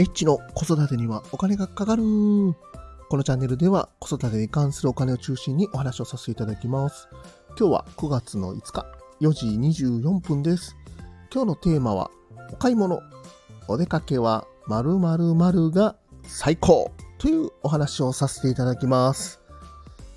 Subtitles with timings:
[0.00, 2.02] H の子育てにはお金がかかる。
[2.02, 7.06] このチャンネルでは子育てに関するお金を中心にお話をさせていただきます。
[7.58, 8.86] 今日は9月の5日、
[9.20, 9.46] 4時
[9.90, 10.74] 24分です。
[11.30, 12.10] 今日のテーマは、
[12.50, 13.02] お買い物、
[13.68, 19.42] お出かけは〇〇〇が最高というお話をさせていただきます。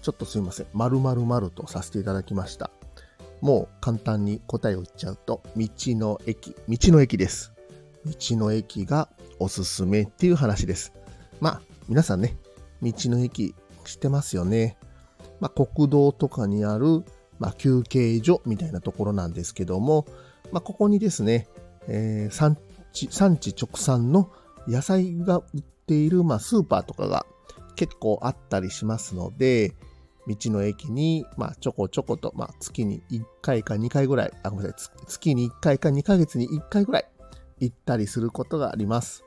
[0.02, 0.68] ちょっとすいません。
[0.72, 2.72] 〇〇〇とさせていただきました。
[3.42, 7.52] もう簡単に答えを言っちゃうと、道の駅、道の駅です。
[8.06, 9.10] 道の駅が
[9.40, 10.94] おすすめっていう話です。
[11.40, 12.38] まあ、皆さんね、
[12.82, 14.78] 道の駅知ってますよね。
[15.40, 17.04] まあ、国道とかにある、
[17.40, 20.06] まあ、休憩所みたいなところなんですけども、
[20.52, 21.48] まあ、ここにですね、
[21.88, 22.58] えー産
[22.94, 24.32] 地、産地直産の
[24.68, 27.26] 野菜が売っている、まあ、スーパーとかが
[27.76, 29.74] 結構あったりしますので、
[30.28, 37.06] 道の駅に、まあ、ちょこちょこと、まあ、月に1回か2回ぐらい、あ、ごめんなさい、月に1回か2ヶ月に1回ぐらい
[37.64, 39.24] 行ったりすることがあります。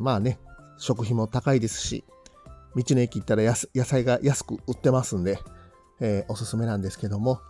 [0.00, 0.38] まあね、
[0.78, 2.04] 食費も高いですし、
[2.74, 5.38] 道の駅行ったら野菜が安く売ってますんで、
[6.00, 7.40] えーおすすめなんですけども、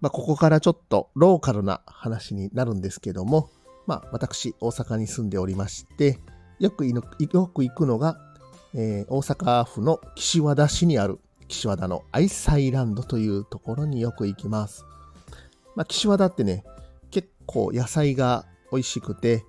[0.00, 3.48] まあ、ここからちょっとローカルな話になるんですけども、
[3.86, 6.18] まあ、私、大阪に住んでおりまして、
[6.58, 8.18] よくよく行くのが、
[8.74, 14.84] えー大阪府の岸和田市にある岸和田のアイサイランドというところによく行きます。
[15.74, 16.64] まあ、岸和田ってね、
[17.10, 19.44] 結構野菜が美味しくて、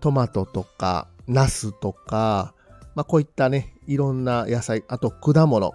[0.00, 2.54] トマトとか、ナスとか、
[2.94, 5.72] まあ、こういったね、いろんな野菜、あと果物、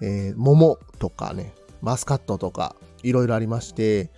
[0.00, 4.10] えー桃とかね、マスカットとか、いろいろありまして、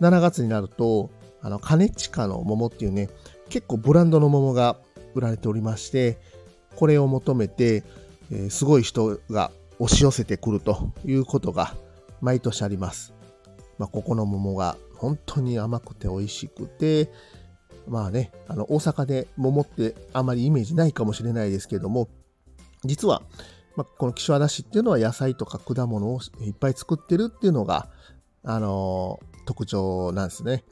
[0.00, 3.08] 7月になると、あの、兼近の桃っていうね、
[3.48, 4.76] 結構ブランドの桃が
[5.14, 6.18] 売られておりまして、
[6.76, 7.84] これを求めて、
[8.30, 11.74] えーすごい人が押し寄せてくるということが
[12.20, 13.14] 毎年あります。
[13.78, 17.10] まあ、ここの桃が本当に甘くて美味しくて、
[17.88, 22.08] まあね、あの、大阪で桃ってあまりイメージないかもしれないですけども、
[22.84, 23.22] 実は、
[23.76, 27.88] まあ、この岸和田市っていうのは野菜とか果物をいっぱい作ってるっていうのが、
[28.44, 30.62] あのー特徴なんですね。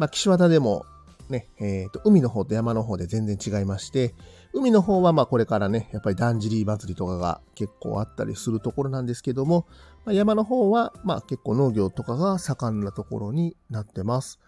[0.00, 0.84] まあ、岸和田でも
[1.28, 4.12] ね、えっ、と、海の方と山の方で全然違いまして、
[4.52, 9.66] 海の方はまあこれからね、やっぱりだんじり祭りとかが結構あったりするところなんですけども、
[10.04, 14.40] まあ、山の方はまあ結構農業とかが盛んなところになってます。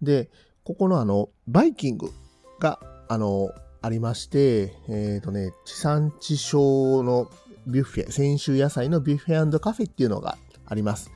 [0.00, 0.30] で、
[0.64, 2.10] ここのあの、バイキング
[2.58, 3.50] が、あの、
[3.82, 7.30] ありまして、えっ、とね、地産地消の
[7.66, 11.10] ビュッフェ、先週野菜のビュッフェカフェっていうのがあります。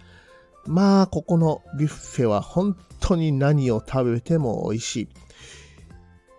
[0.66, 5.08] まあ、ここのビュッフェは本当に何を食べても美味しい。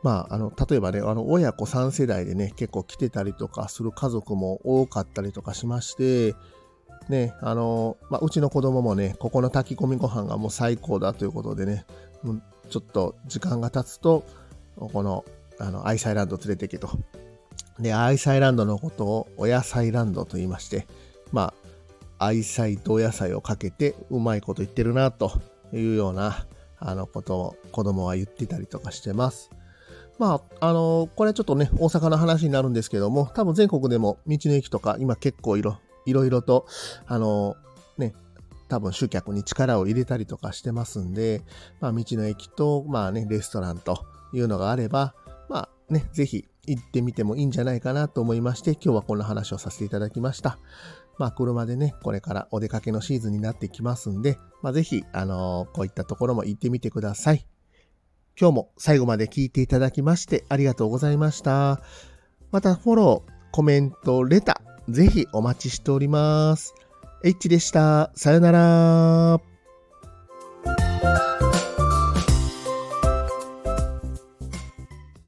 [0.03, 6.35] まあ、あの、例えばね、あの、親子3世代でね、結構来てたりとかする家族も多かったりとかしまして、
[7.09, 11.85] ね、あの、まあ、うちの子供もね、ここの炊き込みご飯がもう最高だということでね、
[12.69, 14.23] ちょっと時間が経つと、
[14.77, 15.25] この、
[15.59, 16.89] あの、アイサイランド連れてけと。
[17.79, 20.87] で、アイサイランドのことをお野菜ランドと言いまして、
[21.31, 21.53] ま
[22.17, 25.31] あ、愛妻とお野菜をかけてうまいこと言ってるなと
[25.73, 26.45] いうような
[26.77, 29.49] あのことを子供は言ってたりとかしてます。
[30.17, 36.67] まあ、あのこれはちょっとね、大阪の話になるんですけども、多分全国でも道の駅とか今結構いろいろいろと、
[37.07, 37.55] あの
[37.97, 38.13] ね、
[38.69, 41.41] 多分集客に力を入れたりとかしてますんで、
[41.81, 45.13] まあ道の駅と、まあね、レストランというのがあれば、
[45.49, 50.59] まあね、ぜひ行ってみてもいいんじゃないかなと思いまして、今日はこんな話をさせていただきました。
[51.17, 57.45] まあ、車でね、これからお出かけのシーズンになってきますんで、まあ、ぜひ、あのーこういったところも行ってみてください。
[58.39, 61.81] 今日も最後まで聞いていただきましてありがとうございました。
[62.51, 66.73] また、フォロー、コメント、レター、ぜひお待ちしております。
[67.23, 68.11] H でした。
[68.15, 69.48] さよなら。